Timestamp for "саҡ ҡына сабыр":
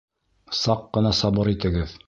0.61-1.55